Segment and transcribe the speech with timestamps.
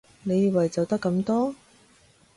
[0.23, 1.53] 你以為就得咁多？